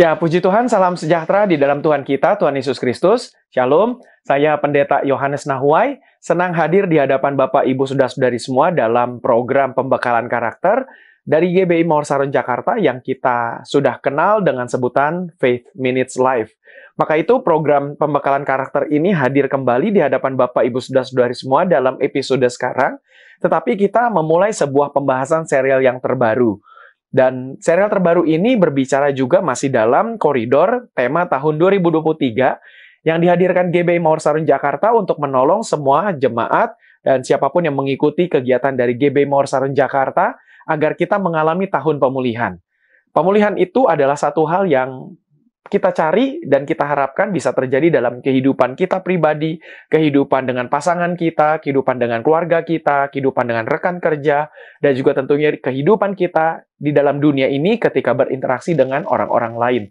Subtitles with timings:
[0.00, 3.36] Ya, puji Tuhan, salam sejahtera di dalam Tuhan kita, Tuhan Yesus Kristus.
[3.52, 6.00] Shalom, saya Pendeta Yohanes Nahuai.
[6.24, 10.88] Senang hadir di hadapan Bapak, Ibu, Saudara-saudari semua dalam program pembekalan karakter
[11.28, 16.56] dari GBI Mawar Saron Jakarta yang kita sudah kenal dengan sebutan Faith Minutes Live.
[16.96, 22.00] Maka itu program pembekalan karakter ini hadir kembali di hadapan Bapak, Ibu, Saudara-saudari semua dalam
[22.00, 22.96] episode sekarang.
[23.44, 26.56] Tetapi kita memulai sebuah pembahasan serial yang terbaru
[27.10, 33.98] dan serial terbaru ini berbicara juga masih dalam koridor tema tahun 2023 yang dihadirkan GBI
[33.98, 36.70] Mawar Sarun Jakarta untuk menolong semua jemaat
[37.02, 40.38] dan siapa pun yang mengikuti kegiatan dari GBI Mawar Sarun Jakarta
[40.70, 42.60] agar kita mengalami tahun pemulihan.
[43.10, 45.18] Pemulihan itu adalah satu hal yang
[45.70, 51.62] kita cari dan kita harapkan bisa terjadi dalam kehidupan kita pribadi, kehidupan dengan pasangan kita,
[51.62, 54.50] kehidupan dengan keluarga kita, kehidupan dengan rekan kerja,
[54.82, 59.84] dan juga tentunya kehidupan kita di dalam dunia ini ketika berinteraksi dengan orang-orang lain.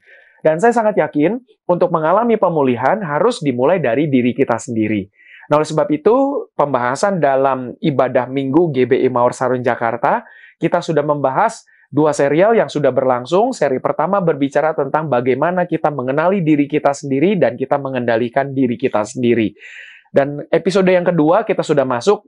[0.44, 5.08] Dan saya sangat yakin untuk mengalami pemulihan harus dimulai dari diri kita sendiri.
[5.50, 10.22] Nah, oleh sebab itu, pembahasan dalam ibadah minggu GBI Mawar Sarun Jakarta,
[10.62, 13.52] kita sudah membahas dua serial yang sudah berlangsung.
[13.52, 19.02] Seri pertama berbicara tentang bagaimana kita mengenali diri kita sendiri dan kita mengendalikan diri kita
[19.04, 19.58] sendiri.
[20.10, 22.26] Dan episode yang kedua kita sudah masuk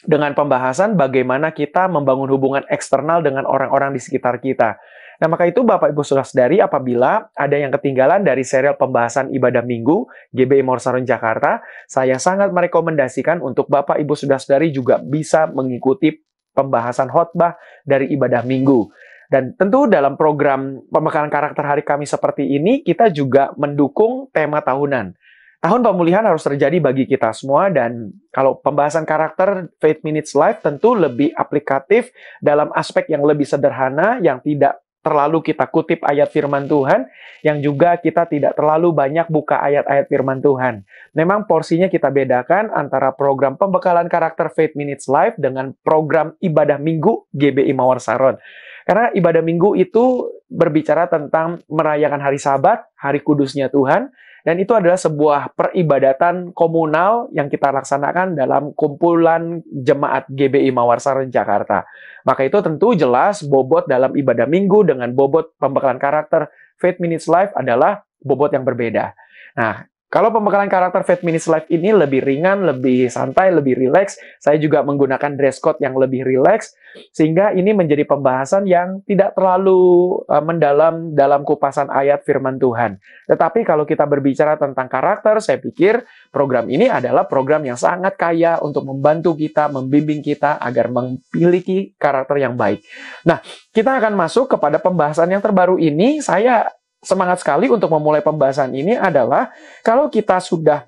[0.00, 4.80] dengan pembahasan bagaimana kita membangun hubungan eksternal dengan orang-orang di sekitar kita.
[5.20, 10.08] Nah, maka itu Bapak Ibu Saudara-saudari apabila ada yang ketinggalan dari serial pembahasan ibadah minggu
[10.32, 16.16] GBI Morsaron Jakarta, saya sangat merekomendasikan untuk Bapak Ibu Saudara-saudari juga bisa mengikuti
[16.52, 17.56] pembahasan khotbah
[17.86, 18.90] dari ibadah minggu.
[19.30, 25.14] Dan tentu dalam program pembekalan karakter hari kami seperti ini, kita juga mendukung tema tahunan.
[25.60, 30.96] Tahun pemulihan harus terjadi bagi kita semua dan kalau pembahasan karakter Faith Minutes Live tentu
[30.96, 32.10] lebih aplikatif
[32.40, 37.08] dalam aspek yang lebih sederhana, yang tidak terlalu kita kutip ayat firman Tuhan,
[37.40, 40.84] yang juga kita tidak terlalu banyak buka ayat-ayat firman Tuhan.
[41.16, 47.28] Memang porsinya kita bedakan antara program pembekalan karakter Faith Minutes Live dengan program ibadah minggu
[47.32, 48.36] GBI Mawar Saron.
[48.84, 54.10] Karena ibadah minggu itu berbicara tentang merayakan hari sabat, hari kudusnya Tuhan,
[54.46, 61.84] dan itu adalah sebuah peribadatan komunal yang kita laksanakan dalam kumpulan jemaat GBI Mawarsaran Jakarta.
[62.24, 66.48] Maka itu tentu jelas bobot dalam ibadah minggu dengan bobot pembekalan karakter
[66.80, 69.12] Faith Minutes Live adalah bobot yang berbeda.
[69.56, 74.58] Nah, kalau pembekalan karakter Faith Minutes Live ini lebih ringan, lebih santai, lebih rileks, saya
[74.58, 76.74] juga menggunakan dress code yang lebih rileks,
[77.10, 82.98] sehingga ini menjadi pembahasan yang tidak terlalu uh, mendalam dalam kupasan ayat firman Tuhan.
[83.30, 88.58] Tetapi kalau kita berbicara tentang karakter, saya pikir program ini adalah program yang sangat kaya
[88.60, 92.82] untuk membantu kita, membimbing kita agar memiliki karakter yang baik.
[93.26, 96.18] Nah, kita akan masuk kepada pembahasan yang terbaru ini.
[96.20, 96.66] Saya
[97.00, 99.48] semangat sekali untuk memulai pembahasan ini adalah
[99.80, 100.84] kalau kita sudah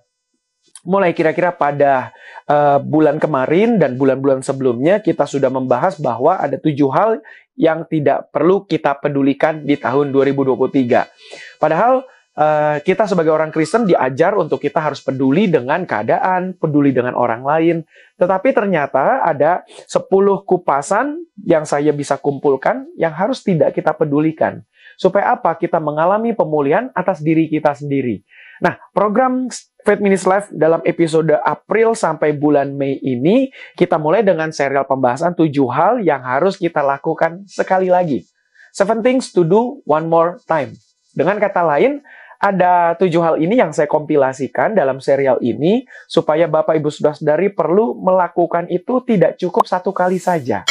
[0.82, 2.10] mulai kira-kira pada
[2.52, 7.24] uh, bulan kemarin dan bulan-bulan sebelumnya kita sudah membahas bahwa ada tujuh hal
[7.56, 11.60] yang tidak perlu kita pedulikan di tahun 2023.
[11.60, 12.04] Padahal
[12.36, 17.44] uh, kita sebagai orang Kristen diajar untuk kita harus peduli dengan keadaan, peduli dengan orang
[17.44, 17.76] lain.
[18.16, 20.08] Tetapi ternyata ada 10
[20.48, 24.64] kupasan yang saya bisa kumpulkan yang harus tidak kita pedulikan.
[25.00, 25.56] Supaya apa?
[25.56, 28.22] Kita mengalami pemulihan atas diri kita sendiri.
[28.62, 29.50] Nah, program
[29.82, 35.34] Faith Minutes Live dalam episode April sampai bulan Mei ini, kita mulai dengan serial pembahasan
[35.34, 38.22] tujuh hal yang harus kita lakukan sekali lagi.
[38.70, 40.70] Seven things to do one more time.
[41.12, 41.98] Dengan kata lain,
[42.38, 47.98] ada tujuh hal ini yang saya kompilasikan dalam serial ini, supaya Bapak Ibu Saudara-saudari perlu
[47.98, 50.62] melakukan itu tidak cukup satu kali saja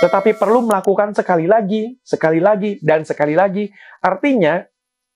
[0.00, 3.68] tetapi perlu melakukan sekali lagi, sekali lagi, dan sekali lagi.
[4.00, 4.64] Artinya,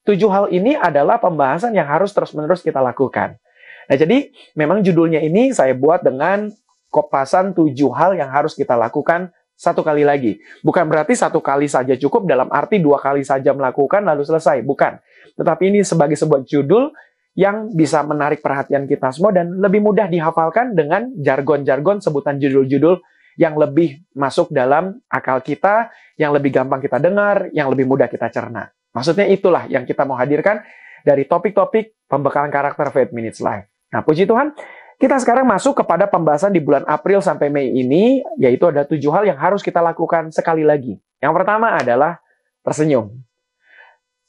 [0.05, 3.37] tujuh hal ini adalah pembahasan yang harus terus-menerus kita lakukan.
[3.85, 6.49] Nah, jadi memang judulnya ini saya buat dengan
[6.89, 10.39] kopasan tujuh hal yang harus kita lakukan satu kali lagi.
[10.62, 14.62] Bukan berarti satu kali saja cukup dalam arti dua kali saja melakukan lalu selesai.
[14.62, 14.99] Bukan.
[15.35, 16.95] Tetapi ini sebagai sebuah judul
[17.35, 23.03] yang bisa menarik perhatian kita semua dan lebih mudah dihafalkan dengan jargon-jargon sebutan judul-judul
[23.35, 28.31] yang lebih masuk dalam akal kita, yang lebih gampang kita dengar, yang lebih mudah kita
[28.31, 28.71] cerna.
[28.94, 30.62] Maksudnya itulah yang kita mau hadirkan
[31.02, 33.67] dari topik-topik pembekalan karakter Faith Minutes Live.
[33.91, 34.55] Nah, puji Tuhan,
[34.96, 39.26] kita sekarang masuk kepada pembahasan di bulan April sampai Mei ini, yaitu ada tujuh hal
[39.26, 40.96] yang harus kita lakukan sekali lagi.
[41.19, 42.23] Yang pertama adalah
[42.62, 43.11] tersenyum.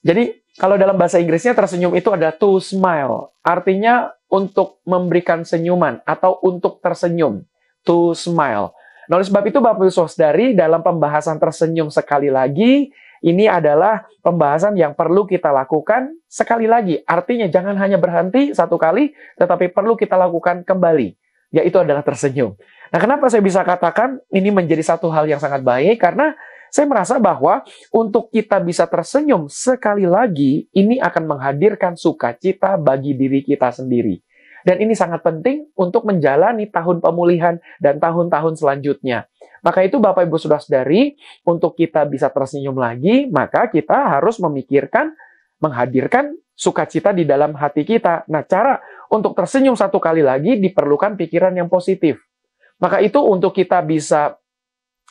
[0.02, 3.34] Jadi, kalau dalam bahasa Inggrisnya tersenyum itu adalah to smile.
[3.46, 7.46] Artinya untuk memberikan senyuman atau untuk tersenyum.
[7.86, 8.74] To smile.
[9.06, 12.90] Nah, oleh sebab itu Bapak Ibu Saudari dalam pembahasan tersenyum sekali lagi
[13.24, 17.00] Ini adalah pembahasan yang perlu kita lakukan sekali lagi.
[17.06, 21.16] Artinya jangan hanya berhenti satu kali, tetapi perlu kita lakukan kembali.
[21.56, 22.58] Yaitu adalah tersenyum.
[22.92, 26.02] Nah, kenapa saya bisa katakan ini menjadi satu hal yang sangat baik?
[26.02, 26.36] Karena
[26.74, 27.64] saya merasa bahwa
[27.94, 34.25] untuk kita bisa tersenyum sekali lagi, ini akan menghadirkan sukacita bagi diri kita sendiri.
[34.66, 39.30] Dan ini sangat penting untuk menjalani tahun pemulihan dan tahun-tahun selanjutnya.
[39.62, 41.14] Maka itu Bapak Ibu sudah sadari,
[41.46, 45.14] untuk kita bisa tersenyum lagi, maka kita harus memikirkan,
[45.62, 48.26] menghadirkan sukacita di dalam hati kita.
[48.26, 48.82] Nah, cara
[49.14, 52.18] untuk tersenyum satu kali lagi diperlukan pikiran yang positif.
[52.82, 54.36] Maka itu untuk kita bisa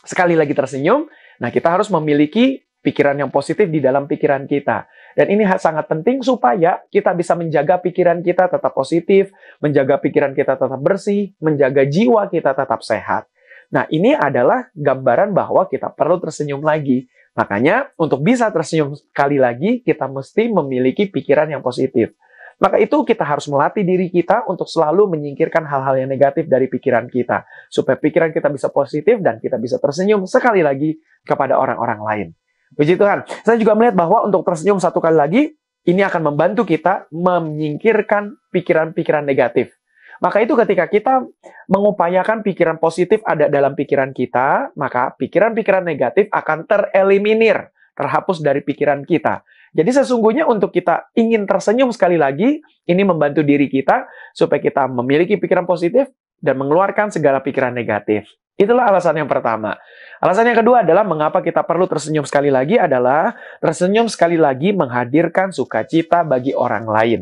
[0.04, 1.08] sekali lagi tersenyum,
[1.40, 4.84] nah kita harus memiliki pikiran yang positif di dalam pikiran kita.
[5.14, 9.30] Dan ini sangat penting supaya kita bisa menjaga pikiran kita tetap positif,
[9.62, 13.30] menjaga pikiran kita tetap bersih, menjaga jiwa kita tetap sehat.
[13.70, 17.06] Nah, ini adalah gambaran bahwa kita perlu tersenyum lagi.
[17.34, 22.14] Makanya, untuk bisa tersenyum sekali lagi, kita mesti memiliki pikiran yang positif.
[22.62, 27.10] Maka itu kita harus melatih diri kita untuk selalu menyingkirkan hal-hal yang negatif dari pikiran
[27.10, 27.42] kita.
[27.66, 30.94] Supaya pikiran kita bisa positif dan kita bisa tersenyum sekali lagi
[31.26, 32.28] kepada orang-orang lain.
[32.74, 33.22] Puji Tuhan.
[33.46, 35.42] Saya juga melihat bahwa untuk tersenyum satu kali lagi,
[35.84, 39.74] ini akan membantu kita menyingkirkan pikiran-pikiran negatif.
[40.22, 41.26] Maka itu ketika kita
[41.68, 49.04] mengupayakan pikiran positif ada dalam pikiran kita, maka pikiran-pikiran negatif akan tereliminir, terhapus dari pikiran
[49.04, 49.42] kita.
[49.74, 55.34] Jadi sesungguhnya untuk kita ingin tersenyum sekali lagi, ini membantu diri kita supaya kita memiliki
[55.34, 58.24] pikiran positif dan mengeluarkan segala pikiran negatif.
[58.54, 59.74] Itulah alasan yang pertama.
[60.22, 65.50] Alasan yang kedua adalah mengapa kita perlu tersenyum sekali lagi adalah tersenyum sekali lagi menghadirkan
[65.50, 67.20] sukacita bagi orang lain.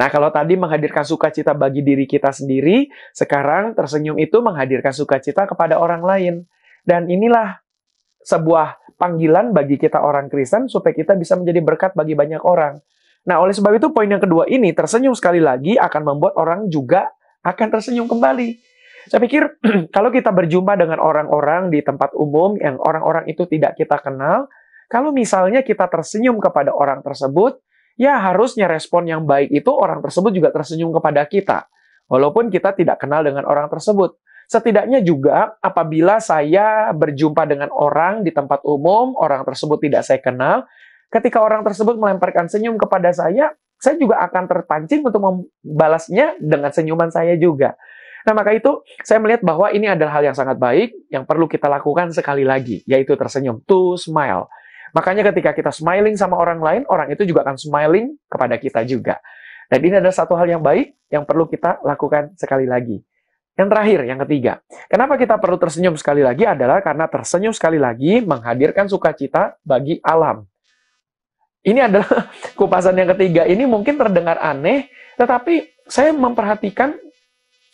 [0.00, 5.76] Nah, kalau tadi menghadirkan sukacita bagi diri kita sendiri, sekarang tersenyum itu menghadirkan sukacita kepada
[5.76, 6.34] orang lain.
[6.82, 7.60] Dan inilah
[8.24, 12.80] sebuah panggilan bagi kita orang Kristen supaya kita bisa menjadi berkat bagi banyak orang.
[13.28, 17.12] Nah, oleh sebab itu poin yang kedua ini, tersenyum sekali lagi akan membuat orang juga
[17.44, 18.71] akan tersenyum kembali.
[19.10, 19.42] Saya pikir
[19.96, 24.46] kalau kita berjumpa dengan orang-orang di tempat umum yang orang-orang itu tidak kita kenal,
[24.86, 27.58] kalau misalnya kita tersenyum kepada orang tersebut,
[27.96, 31.66] ya harusnya respon yang baik itu orang tersebut juga tersenyum kepada kita.
[32.12, 34.20] Walaupun kita tidak kenal dengan orang tersebut.
[34.50, 40.68] Setidaknya juga apabila saya berjumpa dengan orang di tempat umum, orang tersebut tidak saya kenal,
[41.08, 47.08] ketika orang tersebut melemparkan senyum kepada saya, saya juga akan terpancing untuk membalasnya dengan senyuman
[47.08, 47.80] saya juga.
[48.22, 51.66] Nah, maka itu saya melihat bahwa ini adalah hal yang sangat baik yang perlu kita
[51.66, 54.46] lakukan sekali lagi, yaitu tersenyum, to smile.
[54.92, 59.18] Makanya ketika kita smiling sama orang lain, orang itu juga akan smiling kepada kita juga.
[59.72, 63.00] Dan ini adalah satu hal yang baik yang perlu kita lakukan sekali lagi.
[63.56, 64.52] Yang terakhir, yang ketiga.
[64.88, 70.44] Kenapa kita perlu tersenyum sekali lagi adalah karena tersenyum sekali lagi menghadirkan sukacita bagi alam.
[71.64, 73.48] Ini adalah kupasan yang ketiga.
[73.48, 76.96] Ini mungkin terdengar aneh, tetapi saya memperhatikan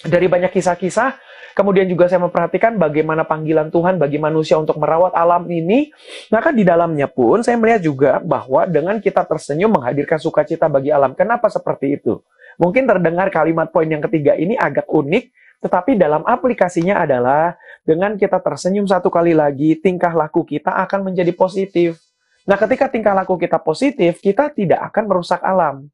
[0.06, 1.18] dari banyak kisah-kisah,
[1.58, 5.90] kemudian juga saya memperhatikan bagaimana panggilan Tuhan bagi manusia untuk merawat alam ini,
[6.30, 11.18] maka di dalamnya pun saya melihat juga bahwa dengan kita tersenyum menghadirkan sukacita bagi alam.
[11.18, 12.22] Kenapa seperti itu?
[12.62, 18.38] Mungkin terdengar kalimat poin yang ketiga ini agak unik, tetapi dalam aplikasinya adalah dengan kita
[18.38, 21.98] tersenyum satu kali lagi, tingkah laku kita akan menjadi positif.
[22.46, 25.90] Nah, ketika tingkah laku kita positif, kita tidak akan merusak alam.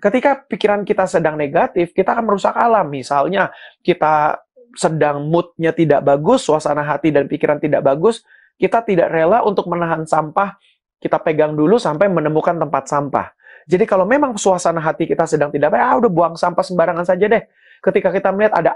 [0.00, 2.88] Ketika pikiran kita sedang negatif, kita akan merusak alam.
[2.88, 3.52] Misalnya,
[3.84, 4.40] kita
[4.72, 8.24] sedang moodnya tidak bagus, suasana hati dan pikiran tidak bagus,
[8.56, 10.56] kita tidak rela untuk menahan sampah,
[10.96, 13.26] kita pegang dulu sampai menemukan tempat sampah.
[13.68, 17.28] Jadi kalau memang suasana hati kita sedang tidak baik, ah udah buang sampah sembarangan saja
[17.28, 17.42] deh.
[17.82, 18.72] Ketika kita melihat ada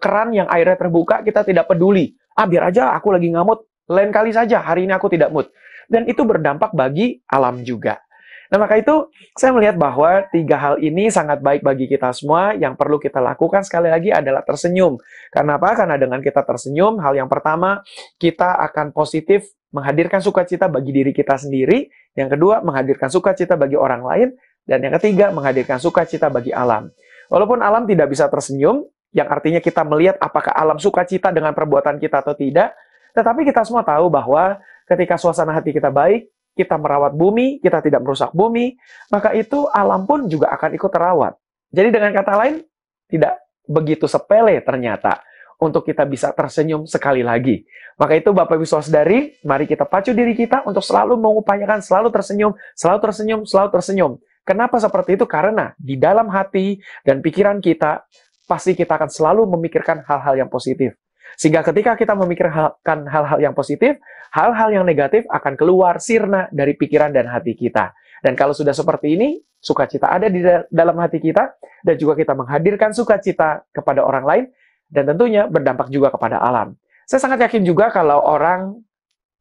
[0.00, 2.16] keran yang airnya terbuka, kita tidak peduli.
[2.36, 5.46] Ah biar aja aku lagi ngamut, lain kali saja hari ini aku tidak mood.
[5.86, 8.02] Dan itu berdampak bagi alam juga.
[8.46, 12.54] Nah, maka itu saya melihat bahwa tiga hal ini sangat baik bagi kita semua.
[12.54, 14.98] Yang perlu kita lakukan sekali lagi adalah tersenyum.
[15.34, 15.74] Karena apa?
[15.74, 17.82] Karena dengan kita tersenyum, hal yang pertama,
[18.16, 21.90] kita akan positif menghadirkan sukacita bagi diri kita sendiri.
[22.14, 24.28] Yang kedua, menghadirkan sukacita bagi orang lain.
[24.66, 26.90] Dan yang ketiga, menghadirkan sukacita bagi alam.
[27.26, 32.22] Walaupun alam tidak bisa tersenyum, yang artinya kita melihat apakah alam sukacita dengan perbuatan kita
[32.22, 32.74] atau tidak,
[33.16, 38.00] tetapi kita semua tahu bahwa ketika suasana hati kita baik, kita merawat bumi, kita tidak
[38.00, 38.74] merusak bumi,
[39.12, 41.36] maka itu alam pun juga akan ikut terawat.
[41.68, 42.64] Jadi dengan kata lain,
[43.12, 43.36] tidak
[43.68, 45.20] begitu sepele ternyata
[45.60, 47.64] untuk kita bisa tersenyum sekali lagi.
[48.00, 52.52] Maka itu Bapak Ibu Saudari, mari kita pacu diri kita untuk selalu mengupayakan selalu tersenyum,
[52.76, 54.12] selalu tersenyum, selalu tersenyum.
[54.46, 55.24] Kenapa seperti itu?
[55.26, 58.04] Karena di dalam hati dan pikiran kita,
[58.46, 60.94] pasti kita akan selalu memikirkan hal-hal yang positif.
[61.34, 63.98] Sehingga ketika kita memikirkan hal-hal yang positif,
[64.30, 67.90] hal-hal yang negatif akan keluar sirna dari pikiran dan hati kita.
[68.22, 70.40] Dan kalau sudah seperti ini, sukacita ada di
[70.70, 74.44] dalam hati kita, dan juga kita menghadirkan sukacita kepada orang lain,
[74.86, 76.78] dan tentunya berdampak juga kepada alam.
[77.06, 78.78] Saya sangat yakin juga kalau orang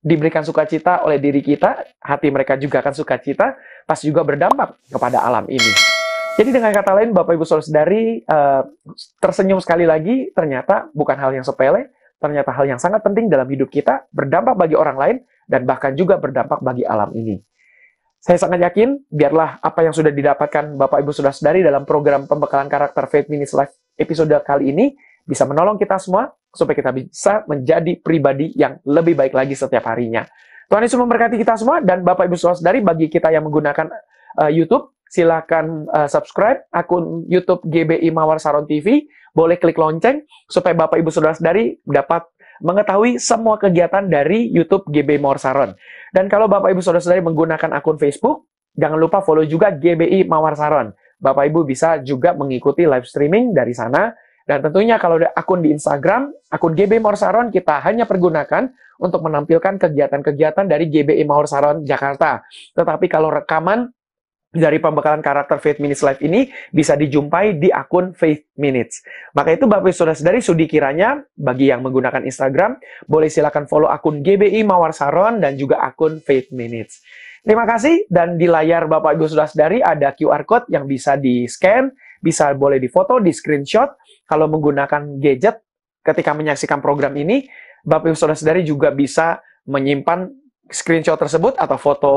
[0.06, 3.58] diberikan sukacita oleh diri kita, hati mereka juga akan sukacita,
[3.90, 5.85] pasti juga berdampak kepada alam ini.
[6.36, 8.68] Jadi dengan kata lain, Bapak Ibu Saudari uh,
[9.24, 13.72] tersenyum sekali lagi, ternyata bukan hal yang sepele, ternyata hal yang sangat penting dalam hidup
[13.72, 17.40] kita, berdampak bagi orang lain, dan bahkan juga berdampak bagi alam ini.
[18.20, 23.08] Saya sangat yakin, biarlah apa yang sudah didapatkan Bapak Ibu Saudari dalam program pembekalan karakter
[23.08, 24.92] Faith Minutes Life episode kali ini,
[25.24, 30.28] bisa menolong kita semua supaya kita bisa menjadi pribadi yang lebih baik lagi setiap harinya.
[30.68, 33.88] Tuhan Yesus memberkati kita semua dan Bapak Ibu Saudari bagi kita yang menggunakan
[34.42, 40.76] uh, YouTube, silakan uh, subscribe akun YouTube GBI Mawar Saron TV, boleh klik lonceng supaya
[40.76, 42.28] Bapak Ibu Saudari dapat
[42.60, 45.72] mengetahui semua kegiatan dari YouTube GBI Mawar Saron.
[46.12, 50.92] Dan kalau Bapak Ibu Saudari menggunakan akun Facebook, jangan lupa follow juga GBI Mawar Saron.
[51.16, 54.12] Bapak Ibu bisa juga mengikuti live streaming dari sana
[54.46, 58.70] dan tentunya kalau ada akun di Instagram, akun GB Morsaron kita hanya pergunakan
[59.02, 62.46] untuk menampilkan kegiatan-kegiatan dari GBI Morsaron Jakarta.
[62.78, 63.90] Tetapi kalau rekaman
[64.56, 69.04] dari pembekalan karakter Faith Minutes Live ini bisa dijumpai di akun Faith Minutes.
[69.36, 74.24] Maka itu Bapak Ibu Saudara-saudari sudi kiranya bagi yang menggunakan Instagram boleh silakan follow akun
[74.24, 77.04] GBI Mawar Saron dan juga akun Faith Minutes.
[77.46, 81.94] Terima kasih dan di layar Bapak Ibu Saudara-saudari ada QR code yang bisa di-scan,
[82.24, 83.94] bisa boleh difoto, di screenshot
[84.26, 85.62] kalau menggunakan gadget
[86.02, 87.46] ketika menyaksikan program ini,
[87.86, 90.34] Bapak Ibu Saudara-saudari juga bisa menyimpan
[90.70, 92.14] screenshot tersebut atau foto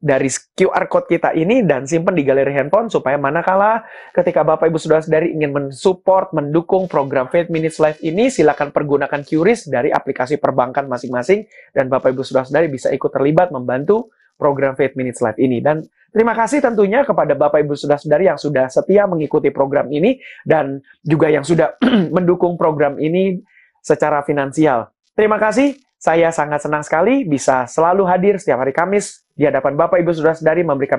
[0.00, 3.84] dari QR code kita ini dan simpan di galeri handphone supaya manakala
[4.16, 9.68] ketika Bapak Ibu Saudara-saudari ingin mensupport, mendukung program Faith Minutes Live ini, silakan pergunakan QRIS
[9.68, 11.44] dari aplikasi perbankan masing-masing
[11.76, 14.08] dan Bapak Ibu Saudara-saudari bisa ikut terlibat membantu
[14.40, 15.60] program Faith Minutes Live ini.
[15.60, 20.16] Dan terima kasih tentunya kepada Bapak Ibu Saudara-saudari yang sudah setia mengikuti program ini
[20.48, 21.76] dan juga yang sudah
[22.16, 23.36] mendukung program ini
[23.84, 24.88] secara finansial.
[25.12, 25.89] Terima kasih.
[26.00, 30.64] Saya sangat senang sekali bisa selalu hadir setiap hari Kamis di hadapan Bapak Ibu Saudara-saudari
[30.64, 30.96] memberikan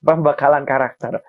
[0.00, 1.20] pembekalan, karakter.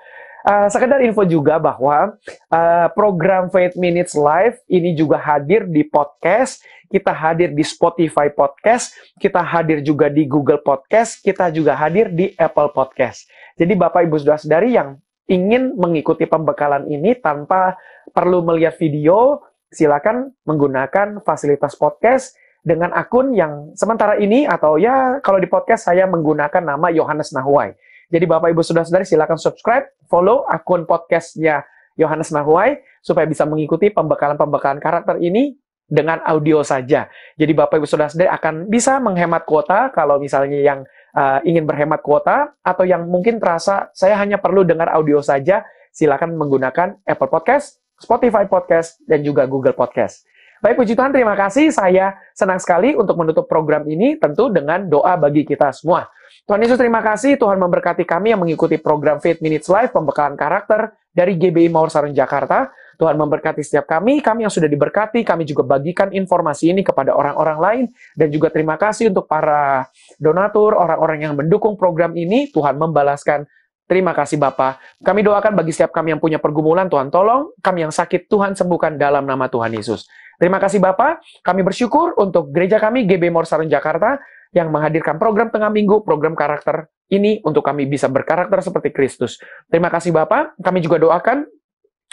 [0.47, 2.15] Uh, sekedar info juga bahwa
[2.47, 8.95] uh, program Faith Minutes Live ini juga hadir di podcast, kita hadir di Spotify Podcast,
[9.19, 13.27] kita hadir juga di Google Podcast, kita juga hadir di Apple Podcast.
[13.59, 14.95] Jadi Bapak Ibu Saudara-saudari yang
[15.27, 17.75] ingin mengikuti pembekalan ini tanpa
[18.15, 25.37] perlu melihat video, silakan menggunakan fasilitas podcast dengan akun yang sementara ini atau ya kalau
[25.37, 27.75] di podcast saya menggunakan nama Yohanes Nahuai.
[28.07, 31.67] Jadi Bapak Ibu Saudara-saudari silakan subscribe, follow akun podcastnya
[31.99, 37.11] Yohanes Nahuai supaya bisa mengikuti pembekalan-pembekalan karakter ini dengan audio saja.
[37.35, 40.79] Jadi Bapak Ibu Saudara-saudari akan bisa menghemat kuota kalau misalnya yang
[41.13, 46.39] uh, ingin berhemat kuota atau yang mungkin terasa saya hanya perlu dengar audio saja, silakan
[46.39, 50.23] menggunakan Apple Podcast, Spotify Podcast, dan juga Google Podcast.
[50.63, 51.75] Baik, puji Tuhan, terima kasih.
[51.75, 56.07] Saya senang sekali untuk menutup program ini tentu dengan doa bagi kita semua.
[56.47, 57.35] Tuhan Yesus, terima kasih.
[57.35, 62.15] Tuhan memberkati kami yang mengikuti program Faith Minutes Live, pembekalan karakter dari GBI Mawar Sarun
[62.15, 62.71] Jakarta.
[62.95, 67.59] Tuhan memberkati setiap kami, kami yang sudah diberkati, kami juga bagikan informasi ini kepada orang-orang
[67.59, 67.83] lain,
[68.15, 73.43] dan juga terima kasih untuk para donatur, orang-orang yang mendukung program ini, Tuhan membalaskan
[73.83, 74.79] Terima kasih Bapak.
[75.03, 77.51] Kami doakan bagi setiap kami yang punya pergumulan, Tuhan tolong.
[77.59, 80.07] Kami yang sakit, Tuhan sembuhkan dalam nama Tuhan Yesus.
[80.39, 81.19] Terima kasih Bapak.
[81.43, 84.17] Kami bersyukur untuk gereja kami, GB Morsaren Jakarta,
[84.55, 89.37] yang menghadirkan program tengah minggu, program karakter ini untuk kami bisa berkarakter seperti Kristus.
[89.67, 90.57] Terima kasih Bapak.
[90.61, 91.45] Kami juga doakan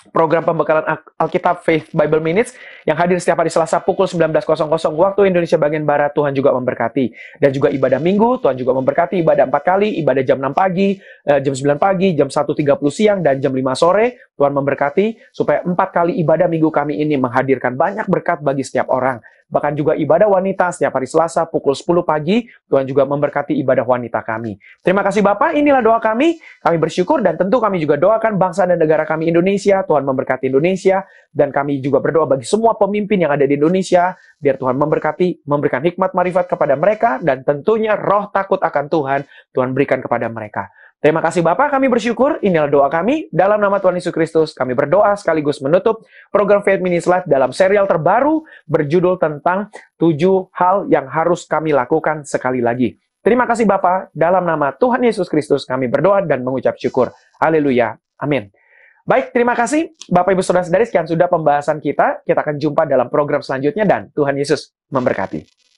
[0.09, 2.57] program pembekalan Alkitab Faith Bible Minutes
[2.89, 4.41] yang hadir setiap hari Selasa pukul 19.00
[4.97, 6.17] waktu Indonesia bagian Barat.
[6.17, 7.13] Tuhan juga memberkati.
[7.37, 10.97] Dan juga ibadah minggu, Tuhan juga memberkati ibadah empat kali, ibadah jam 6 pagi,
[11.29, 14.33] eh, jam 9 pagi, jam 1.30 siang, dan jam 5 sore.
[14.41, 19.21] Tuhan memberkati supaya empat kali ibadah minggu kami ini menghadirkan banyak berkat bagi setiap orang.
[19.51, 24.23] Bahkan juga ibadah wanita setiap hari Selasa pukul 10 pagi, Tuhan juga memberkati ibadah wanita
[24.23, 24.57] kami.
[24.81, 26.39] Terima kasih Bapak, inilah doa kami.
[26.63, 29.83] Kami bersyukur dan tentu kami juga doakan bangsa dan negara kami Indonesia.
[29.83, 31.03] Tuhan memberkati Indonesia
[31.35, 35.83] dan kami juga berdoa bagi semua pemimpin yang ada di Indonesia biar Tuhan memberkati, memberikan
[35.83, 40.71] hikmat marifat kepada mereka dan tentunya roh takut akan Tuhan Tuhan berikan kepada mereka.
[41.01, 42.37] Terima kasih Bapak, kami bersyukur.
[42.45, 43.25] Inilah doa kami.
[43.33, 47.89] Dalam nama Tuhan Yesus Kristus, kami berdoa sekaligus menutup program Faith Minutes Live dalam serial
[47.89, 53.01] terbaru berjudul tentang tujuh hal yang harus kami lakukan sekali lagi.
[53.25, 57.17] Terima kasih Bapak, dalam nama Tuhan Yesus Kristus kami berdoa dan mengucap syukur.
[57.41, 57.97] Haleluya.
[58.21, 58.53] Amin.
[59.09, 62.21] Baik, terima kasih Bapak Ibu Saudara-saudari sekian sudah pembahasan kita.
[62.29, 65.70] Kita akan jumpa dalam program selanjutnya dan Tuhan Yesus memberkati.